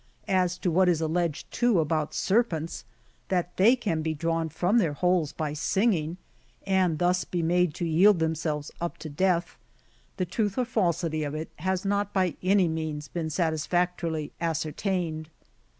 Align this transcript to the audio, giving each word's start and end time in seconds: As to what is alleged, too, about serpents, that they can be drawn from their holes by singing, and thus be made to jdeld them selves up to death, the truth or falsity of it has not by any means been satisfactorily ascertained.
As 0.33 0.57
to 0.57 0.71
what 0.71 0.89
is 0.89 0.99
alleged, 0.99 1.51
too, 1.51 1.79
about 1.79 2.15
serpents, 2.15 2.85
that 3.27 3.55
they 3.57 3.75
can 3.75 4.01
be 4.01 4.15
drawn 4.15 4.49
from 4.49 4.79
their 4.79 4.93
holes 4.93 5.31
by 5.31 5.53
singing, 5.53 6.17
and 6.65 6.97
thus 6.97 7.23
be 7.23 7.43
made 7.43 7.75
to 7.75 7.85
jdeld 7.85 8.17
them 8.17 8.33
selves 8.33 8.71
up 8.81 8.97
to 8.97 9.09
death, 9.09 9.57
the 10.17 10.25
truth 10.25 10.57
or 10.57 10.65
falsity 10.65 11.23
of 11.23 11.35
it 11.35 11.51
has 11.57 11.85
not 11.85 12.13
by 12.13 12.35
any 12.41 12.67
means 12.67 13.09
been 13.09 13.29
satisfactorily 13.29 14.31
ascertained. 14.41 15.29